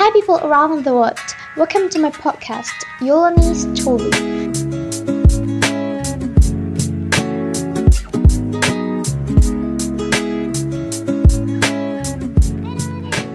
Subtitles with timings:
[0.00, 1.20] Hi people around the world,
[1.58, 2.72] welcome to my podcast,
[3.04, 4.08] Yolani's Story.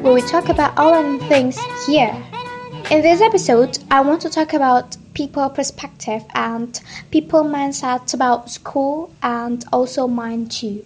[0.02, 1.56] Where we talk about all and things
[1.86, 2.10] here.
[2.90, 6.74] In this episode, I want to talk about people perspective and
[7.12, 10.82] people mindset about school and also mine too.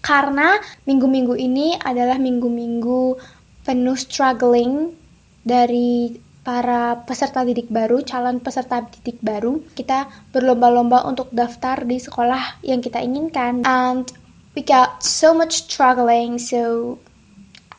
[0.00, 3.20] Karena minggu-minggu ini adalah minggu-minggu
[3.68, 4.96] penuh struggling
[5.44, 9.60] dari para peserta didik baru, calon peserta didik baru.
[9.76, 13.62] Kita berlomba-lomba untuk daftar di sekolah yang kita inginkan.
[13.68, 14.08] And
[14.56, 16.96] we got so much struggling, so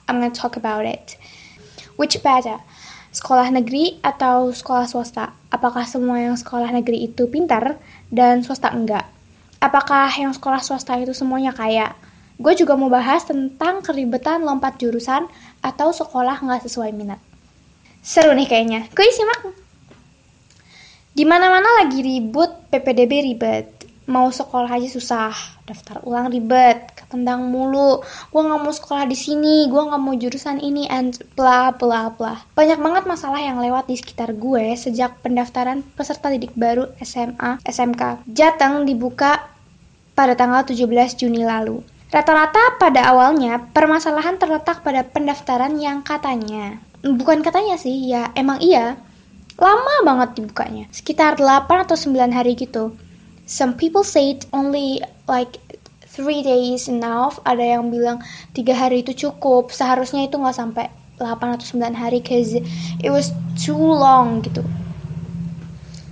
[0.05, 1.17] I'm gonna talk about it.
[1.97, 2.61] Which better?
[3.11, 5.35] Sekolah negeri atau sekolah swasta?
[5.51, 7.75] Apakah semua yang sekolah negeri itu pintar
[8.07, 9.03] dan swasta enggak?
[9.59, 11.91] Apakah yang sekolah swasta itu semuanya kaya?
[12.41, 15.29] Gue juga mau bahas tentang keribetan lompat jurusan
[15.61, 17.21] atau sekolah nggak sesuai minat.
[18.01, 18.89] Seru nih kayaknya.
[18.97, 19.53] Kuy simak.
[21.13, 23.69] Di mana-mana lagi ribut, PPDB ribet.
[24.09, 25.31] Mau sekolah aja susah,
[25.69, 28.01] daftar ulang ribet, ketendang mulu.
[28.33, 32.41] Gue nggak mau sekolah di sini, gue nggak mau jurusan ini, and bla bla bla.
[32.57, 38.25] Banyak banget masalah yang lewat di sekitar gue sejak pendaftaran peserta didik baru SMA, SMK.
[38.25, 39.45] Jateng dibuka
[40.17, 40.89] pada tanggal 17
[41.21, 41.85] Juni lalu.
[42.11, 48.97] Rata-rata pada awalnya permasalahan terletak pada pendaftaran yang katanya bukan katanya sih, ya emang iya.
[49.57, 52.97] Lama banget dibukanya, sekitar 8 atau 9 hari gitu.
[53.45, 55.61] Some people said only like
[56.11, 58.21] 3 days enough, ada yang bilang
[58.57, 60.85] 3 hari itu cukup, seharusnya itu nggak sampai
[61.21, 62.57] 8 atau 9 hari cause
[63.01, 64.65] it was too long gitu.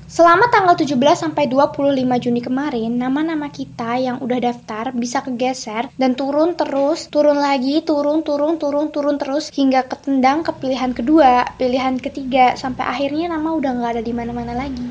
[0.09, 6.17] Selama tanggal 17 sampai 25 Juni kemarin, nama-nama kita yang udah daftar bisa kegeser dan
[6.17, 12.01] turun terus, turun lagi, turun, turun, turun, turun terus hingga ketendang ke pilihan kedua, pilihan
[12.01, 14.89] ketiga, sampai akhirnya nama udah nggak ada di mana-mana lagi.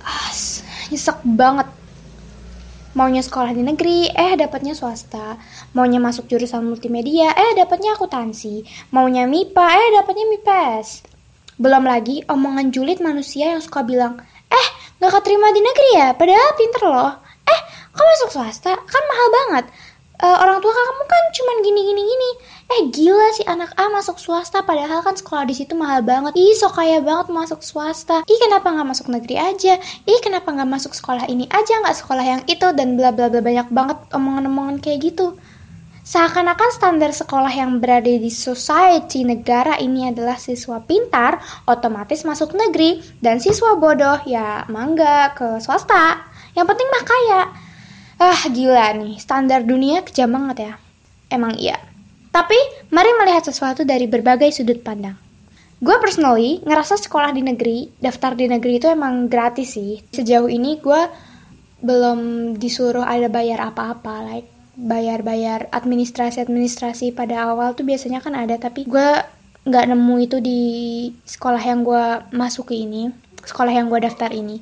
[0.00, 0.32] Ah,
[0.88, 1.68] nyesek banget.
[2.96, 5.36] Maunya sekolah di negeri, eh dapatnya swasta.
[5.76, 8.64] Maunya masuk jurusan multimedia, eh dapatnya akuntansi.
[8.88, 11.17] Maunya MIPA, eh dapatnya MIPES.
[11.58, 14.66] Belum lagi omongan julid manusia yang suka bilang, eh
[15.02, 17.12] gak keterima di negeri ya, padahal pinter loh.
[17.50, 17.60] Eh,
[17.90, 18.72] kok masuk swasta?
[18.78, 19.64] Kan mahal banget.
[20.18, 22.30] Uh, orang tua kamu kan cuman gini gini gini.
[22.74, 26.34] Eh gila sih anak A masuk swasta padahal kan sekolah di situ mahal banget.
[26.34, 28.26] Ih so kaya banget masuk swasta.
[28.26, 29.78] Ih kenapa nggak masuk negeri aja?
[30.10, 33.38] Ih kenapa nggak masuk sekolah ini aja nggak sekolah yang itu dan bla bla bla
[33.38, 35.38] banyak banget omongan-omongan kayak gitu.
[36.08, 41.36] Seakan-akan standar sekolah yang berada di society negara ini adalah siswa pintar,
[41.68, 46.24] otomatis masuk negeri, dan siswa bodoh ya mangga ke swasta.
[46.56, 47.42] Yang penting mah kaya.
[48.24, 50.72] Ah gila nih, standar dunia kejam banget ya.
[51.28, 51.76] Emang iya.
[52.32, 52.56] Tapi
[52.88, 55.20] mari melihat sesuatu dari berbagai sudut pandang.
[55.76, 60.00] Gue personally ngerasa sekolah di negeri, daftar di negeri itu emang gratis sih.
[60.08, 61.02] Sejauh ini gue
[61.84, 68.86] belum disuruh ada bayar apa-apa, like bayar-bayar administrasi-administrasi pada awal tuh biasanya kan ada tapi
[68.86, 69.08] gue
[69.66, 70.62] nggak nemu itu di
[71.26, 73.10] sekolah yang gue masuki ini
[73.42, 74.60] sekolah yang gue daftar ini.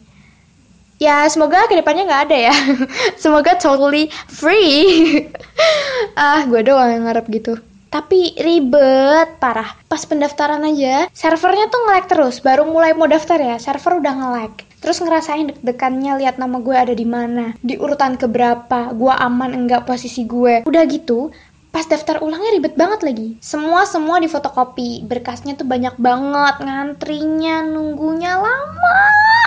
[0.96, 2.54] Ya semoga ke depannya nggak ada ya.
[3.22, 4.80] Semoga totally free.
[6.16, 7.60] Ah gue doang yang ngarep gitu
[7.96, 13.56] tapi ribet parah pas pendaftaran aja servernya tuh nge terus baru mulai mau daftar ya
[13.56, 18.94] server udah nge Terus ngerasain deg-degannya lihat nama gue ada di mana, di urutan keberapa,
[18.94, 20.62] gue aman enggak posisi gue.
[20.62, 21.34] Udah gitu,
[21.74, 23.34] pas daftar ulangnya ribet banget lagi.
[23.42, 28.96] Semua semua di fotokopi, berkasnya tuh banyak banget, ngantrinya, nunggunya lama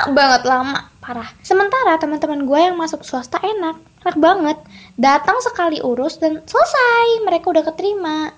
[0.08, 1.28] banget lama, parah.
[1.44, 3.76] Sementara teman-teman gue yang masuk swasta enak,
[4.08, 4.58] enak banget.
[4.96, 8.32] Datang sekali urus dan selesai, mereka udah keterima.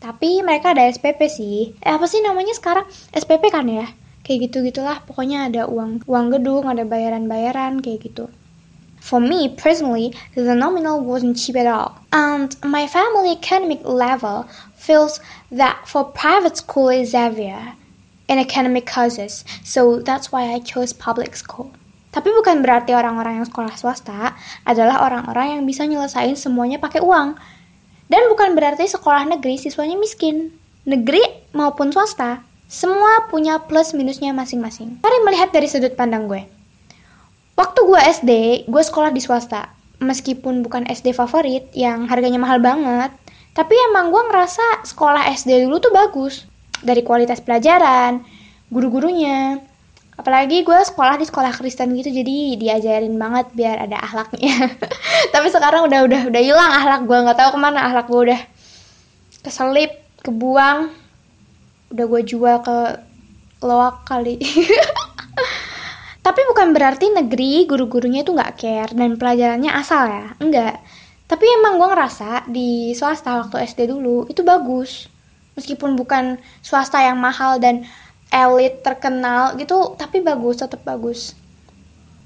[0.00, 1.76] Tapi mereka ada SPP sih.
[1.82, 2.88] Eh apa sih namanya sekarang?
[3.12, 3.86] SPP kan ya?
[4.24, 8.32] kayak gitu gitulah pokoknya ada uang uang gedung ada bayaran bayaran kayak gitu
[9.04, 14.48] For me personally, the nominal wasn't cheap at all, and my family academic level
[14.80, 15.20] feels
[15.52, 17.76] that for private school is heavier
[18.32, 21.68] in academic causes, so that's why I chose public school.
[22.16, 27.36] Tapi bukan berarti orang-orang yang sekolah swasta adalah orang-orang yang bisa nyelesain semuanya pakai uang.
[28.08, 30.52] Dan bukan berarti sekolah negeri siswanya miskin.
[30.84, 31.24] Negeri
[31.56, 34.98] maupun swasta semua punya plus minusnya masing-masing.
[35.04, 36.42] Mari melihat dari sudut pandang gue.
[37.54, 38.30] Waktu gue SD,
[38.66, 39.70] gue sekolah di swasta.
[40.02, 43.14] Meskipun bukan SD favorit yang harganya mahal banget,
[43.54, 46.50] tapi emang gue ngerasa sekolah SD dulu tuh bagus.
[46.82, 48.26] Dari kualitas pelajaran,
[48.74, 49.62] guru-gurunya,
[50.14, 54.70] apalagi gue sekolah di sekolah Kristen gitu jadi diajarin banget biar ada ahlaknya.
[55.34, 58.40] Tapi sekarang udah udah udah hilang ahlak gue nggak tahu ke mana ahlak gue udah
[59.42, 59.90] keselip
[60.22, 60.94] kebuang.
[61.90, 62.76] Udah gue jual ke
[63.62, 64.38] loak kali.
[66.24, 70.26] Tapi bukan berarti negeri guru-gurunya itu nggak care dan pelajarannya asal ya.
[70.40, 70.80] Enggak.
[71.28, 75.10] Tapi emang gue ngerasa di swasta waktu SD dulu itu bagus.
[75.54, 77.84] Meskipun bukan swasta yang mahal dan
[78.34, 81.38] elit terkenal gitu tapi bagus tetap bagus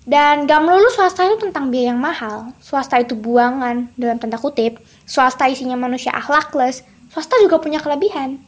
[0.08, 4.80] dan gak melulu swasta itu tentang biaya yang mahal swasta itu buangan dalam tanda kutip
[5.04, 6.80] swasta isinya manusia akhlakless
[7.12, 8.40] swasta juga punya kelebihan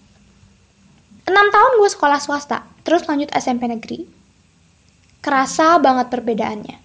[1.29, 4.21] 6 tahun gue sekolah swasta terus lanjut SMP negeri
[5.21, 6.77] kerasa banget perbedaannya.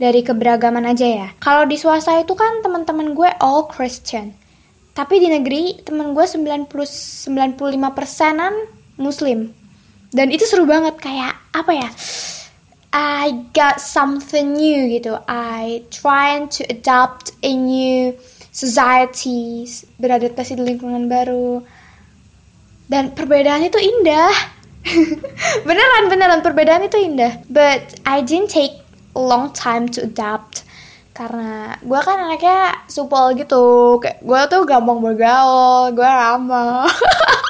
[0.00, 1.28] Dari keberagaman aja ya.
[1.44, 4.32] Kalau di swasta itu kan teman-teman gue all Christian.
[4.96, 8.52] Tapi di negeri temen gue 90 95 persenan
[8.96, 9.52] Muslim.
[10.10, 11.88] Dan itu seru banget kayak apa ya?
[12.90, 15.14] I got something new gitu.
[15.30, 18.18] I trying to adapt a new
[18.50, 19.70] society,
[20.02, 21.62] beradaptasi di lingkungan baru.
[22.90, 24.34] Dan perbedaannya itu indah
[25.68, 28.80] beneran beneran perbedaan itu indah but I didn't take
[29.12, 30.64] a long time to adapt
[31.12, 36.88] karena gue kan anaknya supel gitu kayak gue tuh gampang bergaul gue ramah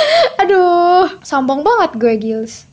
[0.42, 2.66] aduh sombong banget gue Gils.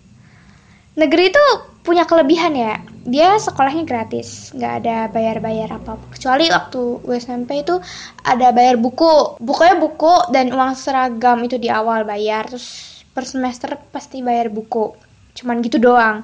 [0.93, 1.45] Negeri itu
[1.81, 2.79] punya kelebihan ya.
[3.03, 4.53] Dia sekolahnya gratis.
[4.55, 7.81] Nggak ada bayar-bayar apa kecuali waktu gue SMP itu
[8.23, 9.41] ada bayar buku.
[9.41, 12.47] Bukunya buku dan uang seragam itu di awal bayar.
[12.47, 14.93] Terus per semester pasti bayar buku.
[15.35, 16.23] Cuman gitu doang.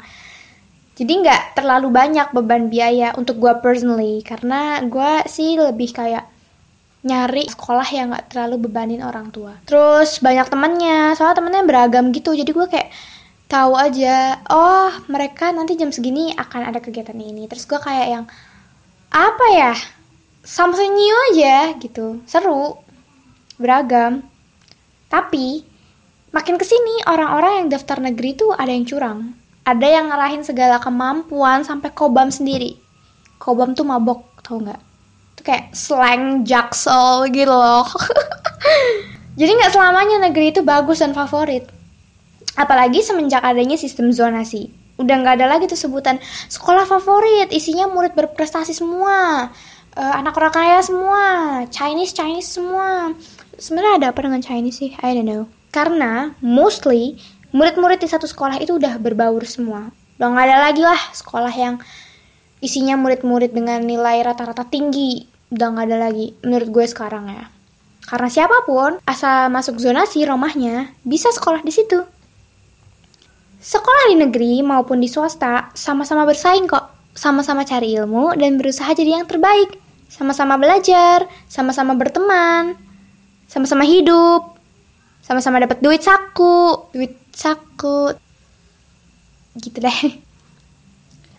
[0.95, 4.21] Jadi nggak terlalu banyak beban biaya untuk gue personally.
[4.21, 6.28] Karena gue sih lebih kayak
[6.99, 9.55] nyari sekolah yang nggak terlalu bebanin orang tua.
[9.63, 12.35] Terus banyak temennya soalnya temennya beragam gitu.
[12.35, 12.89] Jadi gue kayak
[13.49, 17.47] tahu aja oh mereka nanti jam segini akan ada kegiatan ini.
[17.47, 18.25] Terus gue kayak yang
[19.09, 19.73] apa ya?
[20.43, 22.23] Something new aja gitu.
[22.27, 22.79] Seru.
[23.59, 24.23] Beragam.
[25.09, 25.69] Tapi
[26.29, 29.33] Makin ke sini, orang-orang yang daftar negeri tuh ada yang curang.
[29.65, 32.77] Ada yang ngarahin segala kemampuan sampai kobam sendiri.
[33.41, 34.77] Kobam tuh mabok, tau nggak?
[35.39, 37.87] Itu kayak slang jaksel gitu loh.
[39.39, 41.63] Jadi nggak selamanya negeri itu bagus dan favorit.
[42.59, 44.67] Apalagi semenjak adanya sistem zonasi.
[44.99, 46.19] Udah nggak ada lagi tuh sebutan
[46.51, 49.47] sekolah favorit, isinya murid berprestasi semua.
[49.95, 51.23] Uh, anak orang kaya semua,
[51.71, 53.15] Chinese Chinese semua.
[53.55, 54.91] Sebenarnya ada apa dengan Chinese sih?
[54.99, 55.47] I don't know.
[55.71, 57.15] Karena mostly
[57.55, 59.87] murid-murid di satu sekolah itu udah berbaur semua.
[60.19, 61.79] Udah nggak ada lagi lah sekolah yang
[62.59, 65.25] isinya murid-murid dengan nilai rata-rata tinggi.
[65.49, 67.45] Udah nggak ada lagi menurut gue sekarang ya.
[68.05, 71.99] Karena siapa pun asal masuk zonasi rumahnya bisa sekolah di situ.
[73.59, 76.89] Sekolah di negeri maupun di swasta sama-sama bersaing kok.
[77.13, 79.75] Sama-sama cari ilmu dan berusaha jadi yang terbaik.
[80.09, 82.73] Sama-sama belajar, sama-sama berteman,
[83.45, 84.59] sama-sama hidup,
[85.29, 88.17] sama-sama dapat duit saku duit saku
[89.61, 89.99] gitu deh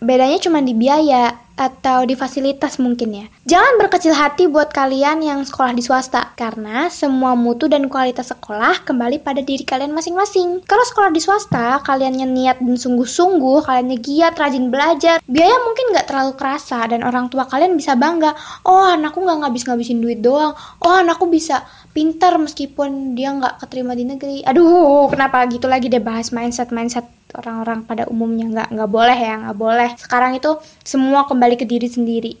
[0.01, 3.25] bedanya cuma di biaya atau di fasilitas mungkin ya.
[3.47, 8.85] Jangan berkecil hati buat kalian yang sekolah di swasta, karena semua mutu dan kualitas sekolah
[8.87, 10.63] kembali pada diri kalian masing-masing.
[10.65, 16.07] Kalau sekolah di swasta, kaliannya niat dan sungguh-sungguh, kaliannya giat, rajin belajar, biaya mungkin nggak
[16.07, 18.37] terlalu kerasa dan orang tua kalian bisa bangga.
[18.63, 20.53] Oh, anakku nggak ngabis-ngabisin duit doang.
[20.81, 24.37] Oh, anakku bisa pintar meskipun dia nggak keterima di negeri.
[24.47, 29.33] Aduh, kenapa gitu lagi deh bahas mindset mindset orang-orang pada umumnya nggak nggak boleh ya
[29.47, 29.89] nggak boleh.
[29.95, 32.33] Sekarang itu semua kembali ke diri sendiri.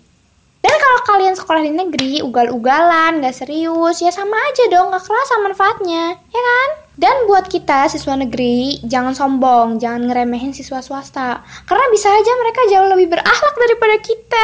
[0.61, 5.33] Dan kalau kalian sekolah di negeri, ugal-ugalan, nggak serius, ya sama aja dong, nggak kerasa
[5.41, 6.69] manfaatnya, ya kan?
[7.01, 11.41] Dan buat kita siswa negeri, jangan sombong, jangan ngeremehin siswa swasta.
[11.65, 14.43] Karena bisa aja mereka jauh lebih berakhlak daripada kita.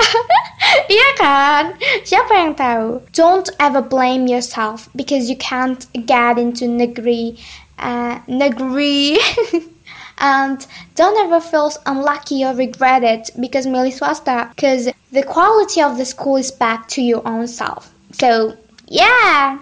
[0.97, 1.63] iya kan?
[2.01, 3.05] Siapa yang tahu?
[3.13, 7.37] Don't ever blame yourself because you can't get into negeri.
[7.77, 9.21] Uh, negeri.
[10.17, 15.97] and don't ever feel unlucky or regret it because milih swasta because the quality of
[15.97, 17.93] the school is back to your own self.
[18.11, 18.57] So
[18.87, 19.61] yeah!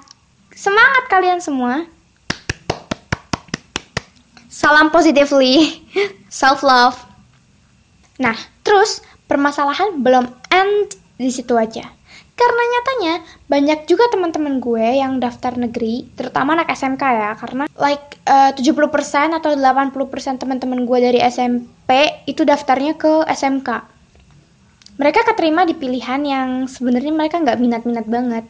[0.55, 1.83] Semangat kalian semua.
[4.47, 5.83] Salam positively.
[6.31, 6.95] Self love
[8.15, 11.91] nah terus permasalahan belum end di situ aja
[12.35, 13.13] karena nyatanya
[13.47, 19.39] banyak juga teman-teman gue yang daftar negeri, terutama anak SMK ya, karena like uh, 70%
[19.39, 23.69] atau 80% teman-teman gue dari SMP itu daftarnya ke SMK.
[24.99, 28.45] Mereka keterima di pilihan yang sebenarnya mereka nggak minat-minat banget.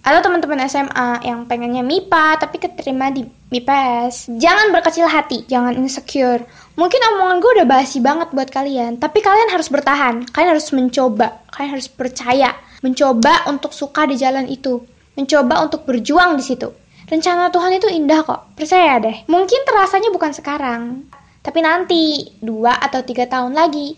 [0.00, 4.32] Atau teman-teman SMA yang pengennya MIPA tapi keterima di MIPS.
[4.40, 6.48] Jangan berkecil hati, jangan insecure.
[6.80, 10.24] Mungkin omongan gue udah basi banget buat kalian, tapi kalian harus bertahan.
[10.32, 14.82] Kalian harus mencoba, kalian harus percaya mencoba untuk suka di jalan itu,
[15.18, 16.70] mencoba untuk berjuang di situ.
[17.08, 19.24] Rencana Tuhan itu indah kok, percaya deh.
[19.26, 21.08] Mungkin terasanya bukan sekarang,
[21.40, 23.96] tapi nanti, dua atau tiga tahun lagi.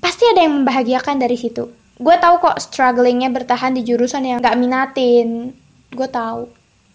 [0.00, 1.68] Pasti ada yang membahagiakan dari situ.
[1.96, 5.52] Gue tahu kok strugglingnya bertahan di jurusan yang gak minatin.
[5.92, 6.48] Gue tahu.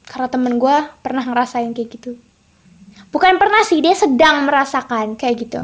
[0.05, 2.17] Karena temen gue pernah ngerasain kayak gitu.
[3.13, 5.62] Bukan pernah sih, dia sedang merasakan kayak gitu.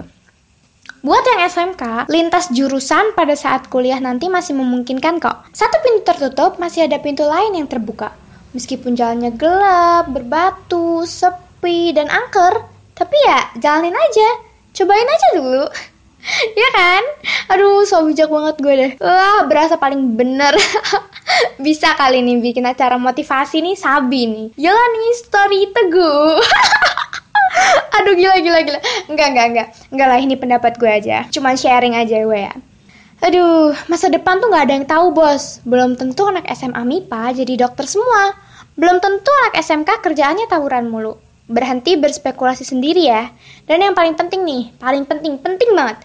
[1.08, 5.48] Buat yang SMK, lintas jurusan pada saat kuliah nanti masih memungkinkan kok.
[5.56, 8.12] Satu pintu tertutup, masih ada pintu lain yang terbuka.
[8.52, 12.60] Meskipun jalannya gelap, berbatu, sepi, dan angker,
[12.92, 14.30] tapi ya jalanin aja.
[14.76, 15.64] Cobain aja dulu.
[16.60, 17.04] ya kan?
[17.56, 18.92] Aduh, so bijak banget gue deh.
[19.00, 20.60] Wah, berasa paling bener.
[21.64, 24.48] Bisa kali nih bikin acara motivasi nih Sabi nih.
[24.60, 26.36] Jalani story teguh.
[28.02, 28.80] Aduh gila gila gila.
[29.12, 29.68] Enggak enggak enggak.
[29.94, 31.26] Enggak lah ini pendapat gue aja.
[31.32, 32.54] Cuman sharing aja gue ya.
[33.18, 35.60] Aduh, masa depan tuh nggak ada yang tahu bos.
[35.66, 38.38] Belum tentu anak SMA MIPA jadi dokter semua.
[38.78, 41.18] Belum tentu anak SMK kerjaannya tawuran mulu.
[41.50, 43.34] Berhenti berspekulasi sendiri ya.
[43.66, 45.98] Dan yang paling penting nih, paling penting, penting banget.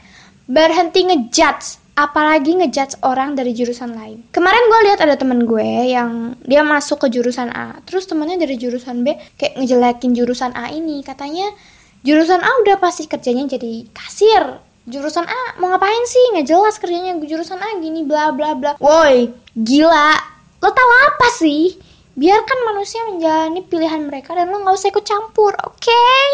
[0.48, 4.24] Berhenti ngejudge apalagi ngejudge orang dari jurusan lain.
[4.32, 8.56] Kemarin gue lihat ada temen gue yang dia masuk ke jurusan A, terus temennya dari
[8.56, 11.52] jurusan B kayak ngejelekin jurusan A ini, katanya
[12.00, 14.60] jurusan A udah pasti kerjanya jadi kasir.
[14.82, 16.34] Jurusan A mau ngapain sih?
[16.34, 18.74] Nggak jelas kerjanya jurusan A gini bla bla bla.
[18.82, 20.16] Woi, gila.
[20.58, 21.76] Lo tau apa sih?
[22.12, 25.80] Biarkan manusia menjalani pilihan mereka dan lo nggak usah ikut campur, oke?
[25.80, 26.24] Okay?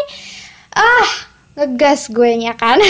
[0.75, 1.09] Ah,
[1.55, 2.81] ngegas gue nya kan.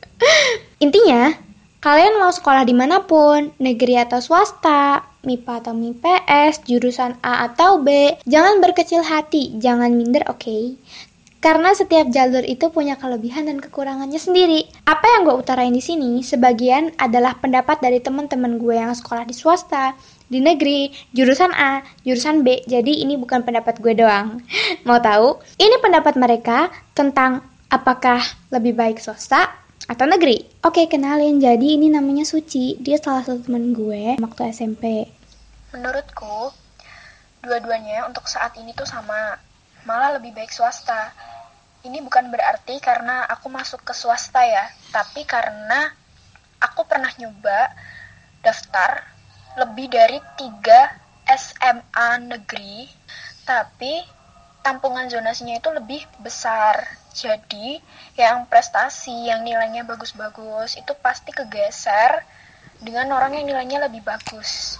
[0.84, 1.32] Intinya,
[1.80, 7.80] Kalian mau sekolah di mana pun, negeri atau swasta, MIPA atau MIPS, jurusan A atau
[7.80, 10.44] B, jangan berkecil hati, jangan minder, oke?
[10.44, 10.76] Okay?
[11.40, 14.68] Karena setiap jalur itu punya kelebihan dan kekurangannya sendiri.
[14.84, 19.32] Apa yang gue utarain di sini, sebagian adalah pendapat dari teman-teman gue yang sekolah di
[19.32, 19.96] swasta,
[20.28, 22.60] di negeri, jurusan A, jurusan B.
[22.68, 24.44] Jadi ini bukan pendapat gue doang.
[24.84, 25.40] Mau tahu?
[25.56, 27.40] Ini pendapat mereka tentang
[27.72, 28.20] apakah
[28.52, 29.60] lebih baik swasta
[29.90, 30.46] atau negeri.
[30.62, 31.42] Oke, kenalin.
[31.42, 32.78] Jadi ini namanya Suci.
[32.78, 35.10] Dia salah satu teman gue waktu SMP.
[35.74, 36.54] Menurutku,
[37.42, 39.34] dua-duanya untuk saat ini tuh sama.
[39.82, 41.10] Malah lebih baik swasta.
[41.82, 45.90] Ini bukan berarti karena aku masuk ke swasta ya, tapi karena
[46.60, 47.72] aku pernah nyoba
[48.44, 49.00] daftar
[49.56, 50.92] lebih dari tiga
[51.24, 52.84] SMA negeri,
[53.48, 54.04] tapi
[54.60, 57.82] tampungan zonasinya itu lebih besar jadi,
[58.14, 62.22] yang prestasi, yang nilainya bagus-bagus, itu pasti kegeser
[62.78, 64.78] dengan orang yang nilainya lebih bagus.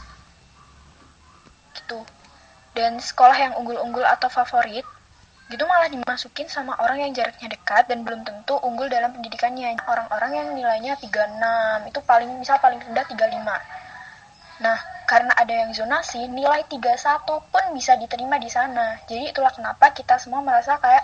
[1.75, 2.07] Gitu.
[2.71, 4.87] Dan sekolah yang unggul-unggul atau favorit,
[5.51, 9.75] gitu malah dimasukin sama orang yang jaraknya dekat dan belum tentu unggul dalam pendidikannya.
[9.91, 13.90] Orang-orang yang nilainya 36, itu paling misal paling rendah 35.
[14.61, 14.77] Nah,
[15.09, 19.01] karena ada yang zonasi, nilai 31 pun bisa diterima di sana.
[19.09, 21.03] Jadi itulah kenapa kita semua merasa kayak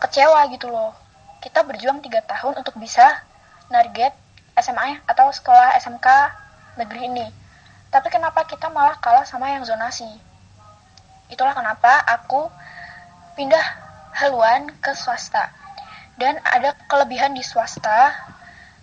[0.00, 0.96] kecewa gitu loh.
[1.44, 3.22] Kita berjuang tiga tahun untuk bisa
[3.68, 4.16] target
[4.56, 6.08] SMA atau sekolah SMK
[6.80, 7.28] negeri ini.
[7.92, 10.08] Tapi kenapa kita malah kalah sama yang zonasi?
[11.28, 12.48] Itulah kenapa aku
[13.36, 13.64] pindah
[14.16, 15.52] haluan ke swasta.
[16.16, 18.16] Dan ada kelebihan di swasta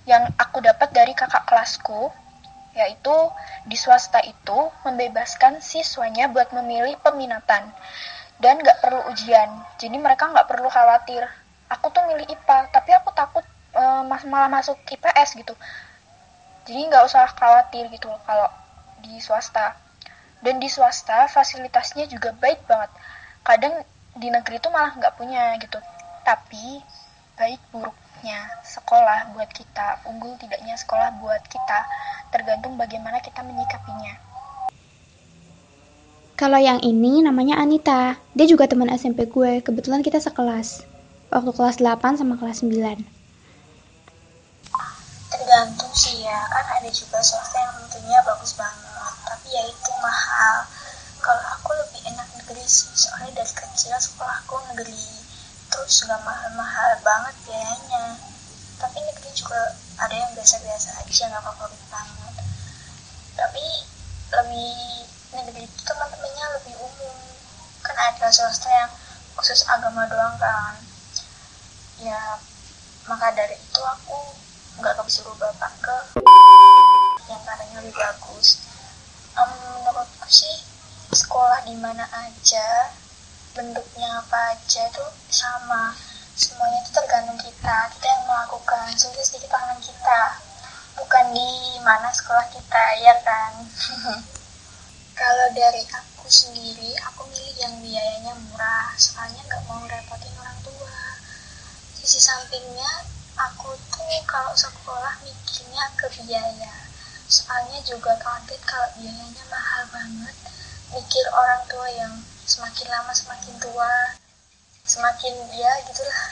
[0.06, 2.14] yang aku dapat dari kakak kelasku
[2.74, 3.16] yaitu
[3.70, 7.70] di swasta itu membebaskan siswanya buat memilih peminatan.
[8.42, 9.50] Dan nggak perlu ujian.
[9.78, 11.24] Jadi mereka nggak perlu khawatir.
[11.70, 13.46] Aku tuh milih IPA tapi aku takut
[13.78, 15.54] uh, malah masuk IPS gitu.
[16.66, 18.50] Jadi nggak usah khawatir gitu kalau
[19.06, 19.78] di swasta.
[20.44, 22.92] Dan di swasta fasilitasnya juga baik banget.
[23.48, 23.86] Kadang
[24.18, 25.80] di negeri itu malah nggak punya gitu.
[26.26, 26.82] Tapi
[27.38, 27.62] baik
[28.24, 31.80] buruknya sekolah buat kita unggul tidaknya sekolah buat kita
[32.32, 34.16] tergantung bagaimana kita menyikapinya
[36.40, 38.18] kalau yang ini namanya Anita.
[38.34, 39.62] Dia juga teman SMP gue.
[39.62, 40.82] Kebetulan kita sekelas.
[41.30, 42.74] Waktu kelas 8 sama kelas 9.
[45.30, 46.40] Tergantung sih ya.
[46.50, 49.14] Kan ada juga swasta yang tentunya bagus banget.
[49.30, 50.66] Tapi ya itu mahal.
[51.22, 52.92] Kalau aku lebih enak negeri sih.
[52.92, 55.24] Soalnya dari kecil sekolahku negeri.
[55.74, 58.22] Terus gak mahal-mahal banget biayanya.
[58.78, 61.34] Tapi negeri juga ada yang biasa-biasa aja.
[61.34, 62.34] Gak favorit banget.
[63.34, 63.66] Tapi
[64.34, 64.74] lebih
[65.34, 67.18] negeri itu teman-temannya lebih umum
[67.82, 68.92] kan ada swasta yang
[69.34, 70.78] khusus agama doang kan
[72.02, 72.38] ya
[73.06, 74.18] maka dari itu aku
[74.80, 75.98] nggak kebisuru bapak ke
[77.30, 78.64] yang katanya lebih bagus
[79.38, 79.52] um,
[79.84, 80.64] menurutku sih
[81.14, 82.94] sekolah di mana aja
[83.54, 85.94] bentuknya apa aja itu sama.
[86.34, 88.90] Semuanya itu tergantung kita kita yang melakukan.
[88.98, 90.22] Sulit di tangan kita.
[90.98, 93.54] Bukan di mana sekolah kita ya kan?
[95.20, 98.96] Kalau dari aku aku sendiri aku milih yang biayanya murah.
[98.96, 100.96] Soalnya nggak mau repotin orang tua.
[102.00, 102.88] Sisi sampingnya
[103.36, 106.72] aku tuh kalau sekolah mikirnya ke biaya.
[107.28, 110.36] Soalnya juga kaget kalau biayanya mahal banget
[110.96, 114.20] mikir orang tua yang semakin lama semakin tua
[114.84, 116.24] semakin ya gitulah.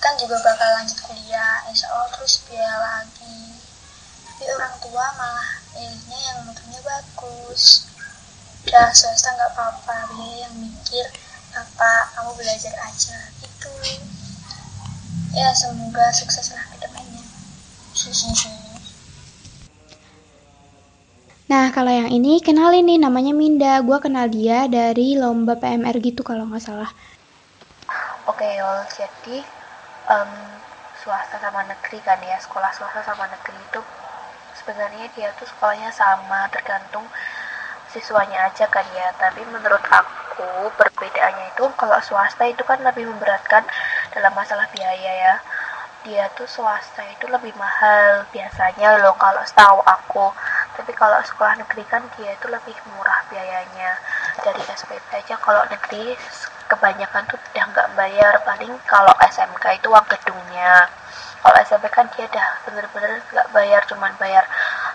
[0.00, 3.60] Kan juga bakal lanjut kuliah insya Allah terus biaya lagi.
[4.26, 7.86] Tapi orang tua malah milihnya yang mutunya bagus.
[8.64, 11.04] Udah swasta nggak apa-apa biaya yang mikir
[11.52, 13.18] apa kamu belajar aja.
[13.44, 13.72] Gitu.
[15.36, 17.24] Ya semoga sukses lah ke depannya
[21.52, 23.84] Nah, kalau yang ini kenalin nih namanya Minda.
[23.84, 26.88] Gua kenal dia dari lomba PMR gitu kalau nggak salah.
[28.24, 28.80] Oke, Yol.
[28.88, 29.36] Jadi
[30.08, 30.32] um,
[30.96, 33.84] swasta sama negeri kan ya, sekolah swasta sama negeri itu
[34.64, 37.04] sebenarnya dia tuh sekolahnya sama, tergantung
[37.92, 39.12] siswanya aja kan ya.
[39.20, 43.60] Tapi menurut aku perbedaannya itu kalau swasta itu kan lebih memberatkan
[44.16, 45.34] dalam masalah biaya ya
[46.02, 50.34] dia tuh swasta itu lebih mahal biasanya loh kalau setahu aku
[50.72, 54.00] tapi kalau sekolah negeri kan dia itu lebih murah biayanya.
[54.40, 56.16] Dari SPP aja kalau negeri
[56.68, 58.34] kebanyakan tuh udah nggak bayar.
[58.48, 60.88] Paling kalau SMK itu uang gedungnya.
[61.42, 64.44] Kalau SMP kan dia udah bener-bener nggak bayar cuman bayar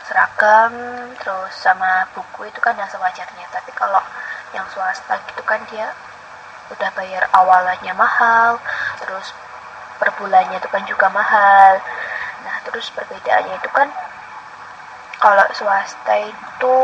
[0.08, 0.74] seragam
[1.20, 3.46] terus sama buku itu kan yang sewajarnya.
[3.54, 4.02] Tapi kalau
[4.58, 5.94] yang swasta gitu kan dia
[6.68, 8.60] udah bayar awalnya mahal
[9.00, 9.32] terus
[10.02, 11.78] per bulannya itu kan juga mahal.
[12.44, 13.88] Nah terus perbedaannya itu kan
[15.18, 16.78] kalau swasta itu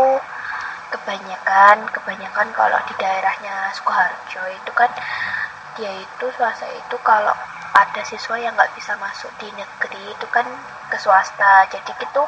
[0.94, 4.90] kebanyakan kebanyakan kalau di daerahnya Sukoharjo itu kan
[5.74, 7.34] dia itu swasta itu kalau
[7.74, 10.46] ada siswa yang nggak bisa masuk di negeri itu kan
[10.94, 11.66] ke swasta.
[11.74, 12.22] Jadi gitu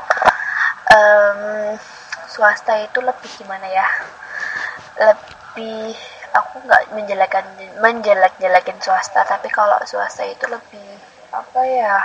[0.90, 1.78] um,
[2.26, 3.86] swasta itu lebih gimana ya?
[4.98, 5.94] Lebih
[6.34, 7.46] aku nggak menjelekan
[7.80, 11.00] menjelek-jelekin swasta tapi kalau swasta itu lebih
[11.32, 11.96] apa ya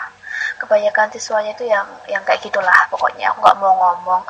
[0.61, 3.33] kebanyakan siswanya itu yang yang kayak gitulah pokoknya.
[3.33, 4.23] Aku nggak mau ngomong.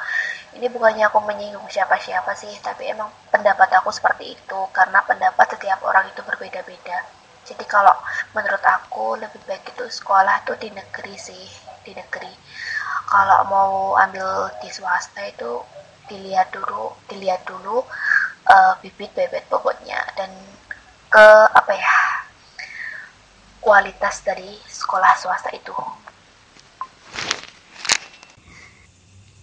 [0.55, 5.83] Ini bukannya aku menyinggung siapa-siapa sih tapi emang pendapat aku seperti itu karena pendapat setiap
[5.83, 6.99] orang itu berbeda-beda.
[7.47, 7.95] Jadi kalau
[8.35, 11.45] menurut aku lebih baik itu sekolah tuh di negeri sih
[11.83, 12.31] di negeri.
[13.11, 15.63] Kalau mau ambil di swasta itu
[16.07, 17.83] dilihat dulu dilihat dulu
[18.51, 20.31] uh, bibit bebet bobotnya dan
[21.11, 21.97] ke apa ya
[23.63, 25.75] kualitas dari sekolah swasta itu.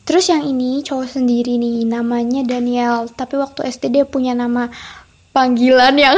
[0.07, 3.11] Terus yang ini cowok sendiri nih namanya Daniel.
[3.11, 4.71] Tapi waktu SD dia punya nama
[5.35, 6.15] panggilan yang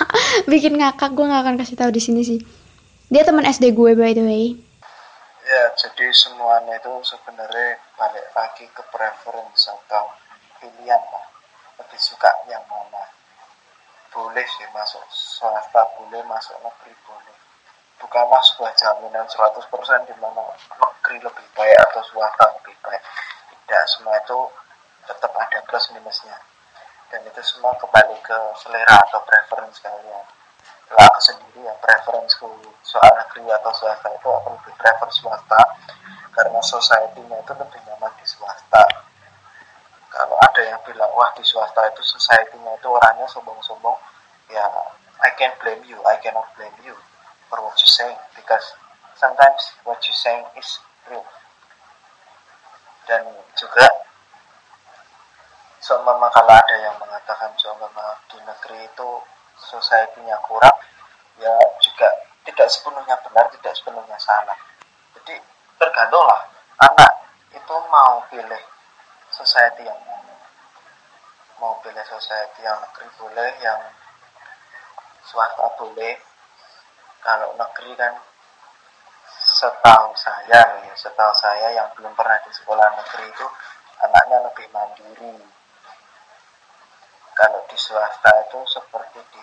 [0.50, 1.14] bikin ngakak.
[1.14, 2.42] Gue nggak akan kasih tahu di sini sih.
[3.06, 4.58] Dia teman SD gue by the way.
[5.46, 10.10] Ya, jadi semuanya itu sebenarnya balik lagi ke preference atau
[10.58, 11.26] pilihan lah.
[11.78, 13.06] Lebih suka yang mana.
[14.10, 17.38] Boleh sih masuk swasta boleh masuk negeri boleh
[17.98, 23.02] bukanlah sebuah jaminan 100% di mana negeri lebih baik atau swasta lebih baik.
[23.50, 24.38] Tidak semua itu
[25.04, 26.38] tetap ada plus minusnya.
[27.08, 30.24] Dan itu semua kembali ke selera atau preference kalian.
[30.88, 32.36] Kalau aku sendiri ya preference
[32.86, 35.60] soal negeri atau swasta itu aku lebih prefer swasta.
[36.32, 38.82] Karena society-nya itu lebih nyaman di swasta.
[40.08, 43.98] Kalau ada yang bilang wah di swasta itu society-nya itu orangnya sombong-sombong
[44.48, 44.64] ya
[45.20, 46.96] I can blame you I cannot blame you
[47.48, 48.76] for what you saying because
[49.16, 51.24] sometimes what you saying is real.
[53.08, 53.24] Dan
[53.56, 53.88] juga
[55.80, 59.08] seumpama kalau ada yang mengatakan seumpama di negeri itu
[59.56, 60.76] society-nya kurang
[61.40, 62.08] ya juga
[62.44, 64.56] tidak sepenuhnya benar tidak sepenuhnya salah.
[65.16, 65.40] Jadi
[65.80, 66.44] tergantunglah
[66.84, 67.12] anak
[67.56, 68.62] itu mau pilih
[69.32, 70.36] society yang mana.
[71.58, 73.80] Mau pilih society yang negeri boleh yang
[75.24, 76.27] swasta boleh
[77.24, 78.14] kalau negeri kan
[79.48, 83.46] setahu saya ya setahu saya yang belum pernah di sekolah negeri itu
[84.04, 85.36] anaknya lebih mandiri
[87.38, 89.42] kalau di swasta itu seperti di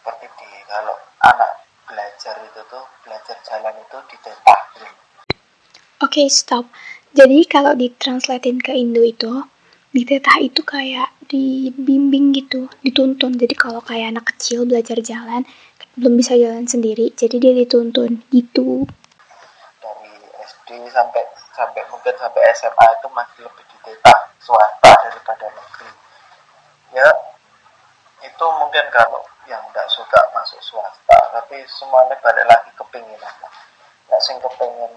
[0.00, 4.16] seperti di kalau anak belajar itu tuh belajar jalan itu di
[6.04, 6.68] Oke, okay, stop.
[7.16, 9.46] Jadi kalau ditranslatein ke Indo itu,
[9.94, 13.38] di tetah itu kayak dibimbing gitu, dituntun.
[13.38, 15.48] Jadi kalau kayak anak kecil belajar jalan,
[15.94, 18.86] belum bisa jalan sendiri, jadi dia dituntun gitu.
[19.82, 21.22] Dari SD sampai
[21.54, 25.90] sampai mungkin sampai SMA itu masih lebih di tetah swasta daripada negeri.
[26.94, 27.08] Ya,
[28.22, 33.34] itu mungkin kalau yang nggak suka masuk swasta, tapi semuanya balik lagi kepinginan.
[34.10, 34.92] Nggak sing kepingin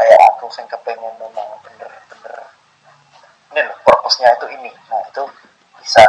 [0.00, 2.36] kayak aku sing kepengen memang bener-bener
[3.52, 5.22] ini loh purpose preferensinya itu ini nah itu
[5.76, 6.04] bisa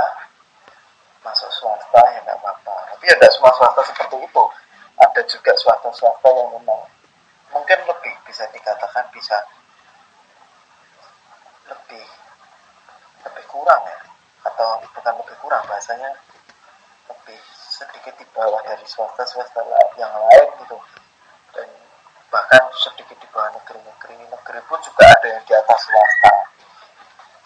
[1.22, 2.76] masuk swasta ya nggak apa-apa.
[2.94, 4.44] Tapi tidak semua swasta seperti itu.
[5.02, 6.82] Ada juga swasta-swasta yang memang
[7.50, 9.38] mungkin lebih bisa dikatakan bisa
[11.70, 12.06] lebih
[13.26, 14.00] lebih kurang ya.
[14.46, 16.10] Atau bukan lebih kurang bahasanya
[17.10, 19.62] lebih sedikit di bawah dari swasta-swasta
[19.98, 20.78] yang lain gitu.
[21.54, 21.70] Dan
[22.34, 24.26] bahkan sedikit di bawah negeri-negeri.
[24.26, 26.34] Negeri pun juga ada yang di atas swasta.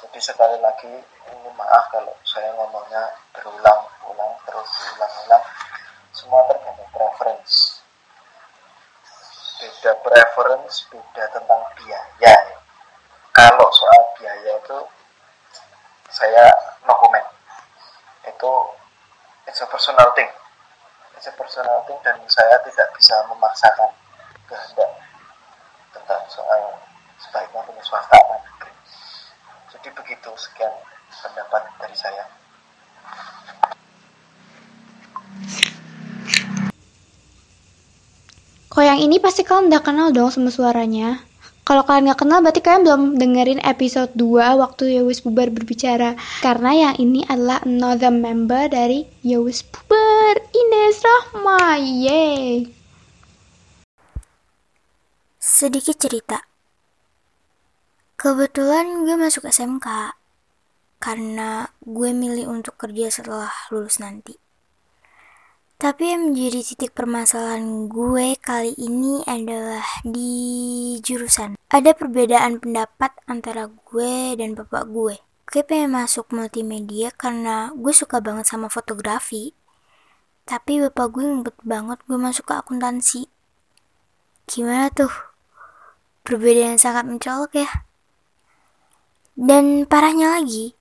[0.06, 0.92] Jadi sekali lagi
[1.32, 5.44] ini maaf kalau saya ngomongnya berulang-ulang terus berulang-ulang
[6.10, 7.86] semua tergantung preference.
[9.62, 12.36] Beda preference beda tentang biaya.
[13.30, 14.80] Kalau soal biaya itu
[16.10, 16.50] saya
[16.90, 17.30] no comment.
[18.26, 18.52] Itu
[19.46, 20.34] it's a personal thing.
[21.14, 23.94] It's a personal thing dan saya tidak bisa memaksakan
[24.50, 24.90] kehendak
[25.94, 26.82] tentang soal
[27.22, 28.26] sebaiknya punya swasta
[29.86, 30.74] jadi begitu sekian
[31.14, 32.26] pendapat dari saya
[38.76, 41.24] Kok yang ini pasti kalian udah kenal dong sama suaranya.
[41.64, 46.20] Kalau kalian nggak kenal berarti kalian belum dengerin episode 2 waktu Yowis Bubar berbicara.
[46.44, 51.80] Karena yang ini adalah another member dari Yowis Bubar, Ines Rahma.
[51.80, 52.68] Yeay.
[55.40, 56.44] Sedikit cerita.
[58.20, 59.88] Kebetulan gue masuk SMK
[61.00, 64.45] karena gue milih untuk kerja setelah lulus nanti.
[65.76, 71.60] Tapi yang menjadi titik permasalahan gue kali ini adalah di jurusan.
[71.68, 75.20] Ada perbedaan pendapat antara gue dan bapak gue.
[75.52, 79.52] Gue pengen masuk multimedia karena gue suka banget sama fotografi.
[80.48, 83.28] Tapi bapak gue ngebet banget gue masuk ke akuntansi.
[84.48, 85.12] Gimana tuh?
[86.24, 87.68] Perbedaan sangat mencolok ya.
[89.36, 90.72] Dan parahnya lagi,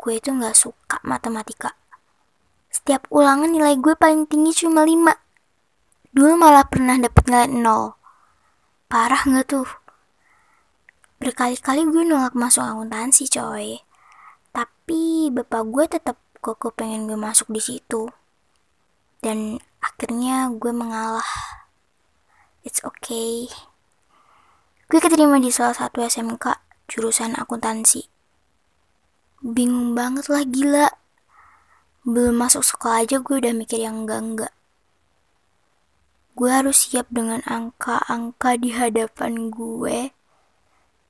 [0.00, 1.76] gue itu gak suka matematika.
[2.72, 5.12] Setiap ulangan nilai gue paling tinggi cuma 5.
[6.16, 8.00] Dulu malah pernah dapet nilai 0.
[8.88, 9.68] Parah gak tuh?
[11.20, 13.84] Berkali-kali gue nolak masuk akuntansi coy.
[14.56, 18.08] Tapi bapak gue tetap kok pengen gue masuk di situ.
[19.20, 21.28] Dan akhirnya gue mengalah.
[22.64, 23.52] It's okay.
[24.88, 26.56] Gue keterima di salah satu SMK
[26.88, 28.08] jurusan akuntansi.
[29.44, 31.01] Bingung banget lah gila
[32.02, 34.50] belum masuk sekolah aja gue udah mikir yang enggak-enggak.
[36.32, 40.10] Gue harus siap dengan angka-angka di hadapan gue.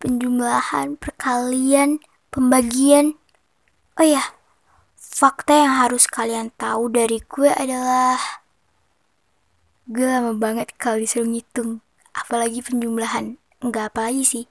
[0.03, 2.03] Penjumlahan, perkalian,
[2.35, 3.15] pembagian.
[3.97, 4.35] Oh ya,
[4.99, 8.19] fakta yang harus kalian tahu dari gue adalah
[9.87, 11.81] gue lama banget kalau disuruh ngitung.
[12.13, 13.39] Apalagi penjumlahan.
[13.63, 14.45] Enggak apa lagi sih.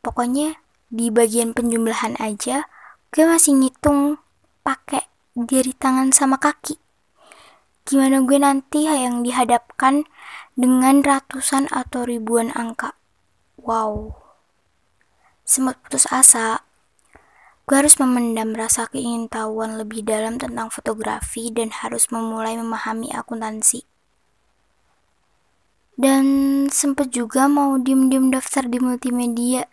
[0.00, 0.56] Pokoknya
[0.90, 2.66] di bagian penjumlahan aja
[3.14, 4.18] gue masih ngitung
[4.66, 6.80] pakai jari tangan sama kaki.
[7.86, 10.06] Gimana gue nanti yang dihadapkan
[10.54, 12.94] dengan ratusan atau ribuan angka.
[13.58, 14.14] Wow.
[15.42, 16.62] Sempat putus asa,
[17.66, 23.86] gue harus memendam rasa keingintahuan lebih dalam tentang fotografi dan harus memulai memahami akuntansi.
[26.00, 26.24] Dan
[26.72, 29.68] sempat juga mau diem-diem daftar di multimedia.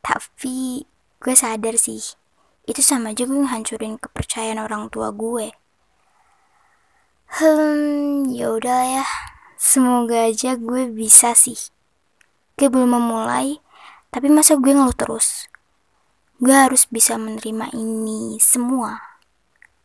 [0.00, 0.86] Tapi
[1.20, 2.16] gue sadar sih,
[2.62, 5.50] itu sama aja gue ngancurin kepercayaan orang tua gue.
[7.32, 9.06] Hmm, ya udah ya.
[9.58, 11.58] Semoga aja gue bisa sih.
[12.54, 13.58] Gue belum memulai,
[14.12, 15.48] tapi masa gue ngeluh terus.
[16.42, 19.18] Gue harus bisa menerima ini semua.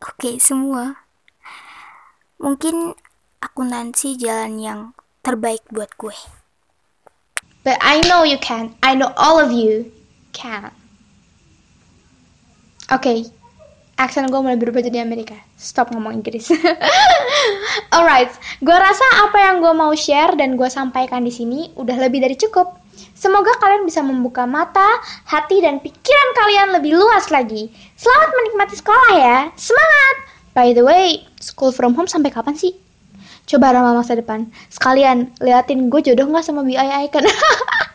[0.01, 1.05] Oke, semua.
[2.37, 2.93] Mungkin
[3.41, 4.79] akuntansi jalan yang
[5.25, 6.17] terbaik buat gue.
[7.65, 8.77] But I know you can.
[8.85, 9.89] I know all of you
[10.33, 10.71] can.
[12.87, 13.19] Oke, okay.
[13.99, 15.35] aksen gue mulai berubah jadi Amerika.
[15.59, 16.47] Stop ngomong Inggris.
[17.95, 18.31] Alright,
[18.63, 22.39] gue rasa apa yang gue mau share dan gue sampaikan di sini udah lebih dari
[22.39, 22.79] cukup.
[23.11, 24.87] Semoga kalian bisa membuka mata,
[25.27, 27.67] hati, dan pikiran kalian lebih luas lagi.
[27.99, 29.37] Selamat menikmati sekolah ya.
[29.59, 30.15] Semangat!
[30.55, 32.71] By the way, school from home sampai kapan sih?
[33.51, 34.47] Coba ramah masa depan.
[34.71, 37.27] Sekalian, liatin gue jodoh gak sama BI Icon.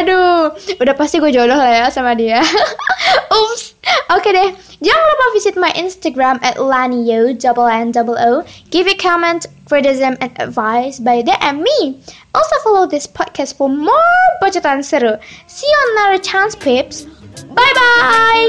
[0.00, 2.40] Aduh, udah pasti gue jodoh lah ya sama dia.
[3.36, 3.76] Ups.
[4.14, 4.50] Oke deh.
[4.82, 8.42] Jangan lupa visit my Instagram at lanio double n double o.
[8.70, 12.00] Give a comment, criticism, and advice by DM me.
[12.34, 15.18] Also follow this podcast for more bacotan seru.
[15.46, 17.04] See you on another chance, pips.
[17.52, 18.48] Bye bye.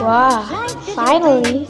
[0.00, 0.44] Wow,
[0.94, 1.66] finally.